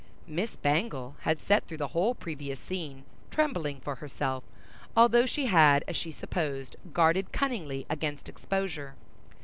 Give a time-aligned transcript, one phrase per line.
[0.25, 4.43] Miss Bangle had sat through the whole previous scene, trembling for herself,
[4.97, 8.95] although she had, as she supposed, guarded cunningly against exposure.